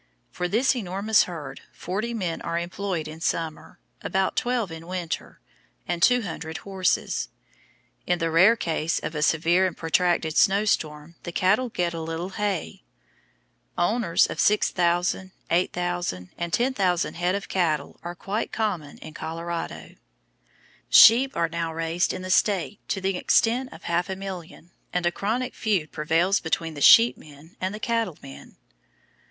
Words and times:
For 0.31 0.47
this 0.47 0.75
enormous 0.75 1.25
herd 1.25 1.61
40 1.73 2.15
men 2.15 2.41
are 2.41 2.57
employed 2.57 3.07
in 3.07 3.21
summer, 3.21 3.77
about 4.01 4.35
12 4.35 4.71
in 4.71 4.87
winter, 4.87 5.39
and 5.87 6.01
200 6.01 6.57
horses. 6.65 7.29
In 8.07 8.17
the 8.17 8.31
rare 8.31 8.55
case 8.55 8.97
of 8.97 9.13
a 9.13 9.21
severe 9.21 9.67
and 9.67 9.77
protracted 9.77 10.35
snowstorm 10.35 11.17
the 11.21 11.31
cattle 11.31 11.69
get 11.69 11.93
a 11.93 12.01
little 12.01 12.29
hay. 12.29 12.81
Owners 13.77 14.25
of 14.25 14.39
6,000, 14.39 15.31
8,000 15.51 16.29
and 16.35 16.51
10,000 16.51 17.13
head 17.13 17.35
of 17.35 17.47
cattle 17.47 17.99
are 18.01 18.15
quite 18.15 18.51
common 18.51 18.97
in 18.97 19.13
Colorado. 19.13 19.91
Sheep 20.89 21.37
are 21.37 21.47
now 21.47 21.71
raised 21.71 22.11
in 22.11 22.23
the 22.23 22.31
State 22.31 22.79
to 22.87 23.01
the 23.01 23.15
extent 23.17 23.71
of 23.71 23.83
half 23.83 24.09
a 24.09 24.15
million, 24.15 24.71
and 24.91 25.05
a 25.05 25.11
chronic 25.11 25.53
feud 25.53 25.91
prevails 25.91 26.39
between 26.39 26.73
the 26.73 26.81
"sheep 26.81 27.17
men" 27.19 27.55
and 27.61 27.71
the 27.75 27.79
"cattle 27.79 28.17
men." 28.23 28.55